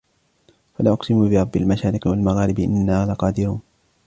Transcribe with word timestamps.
فَلَا 0.77 0.93
أُقْسِمُ 0.93 1.29
بِرَبِّ 1.29 1.55
الْمَشَارِقِ 1.55 2.07
وَالْمَغَارِبِ 2.07 2.59
إِنَّا 2.59 3.05
لَقَادِرُونَ 3.05 3.61